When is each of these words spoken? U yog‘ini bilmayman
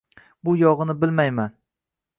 U 0.53 0.55
yog‘ini 0.61 0.97
bilmayman 1.05 1.55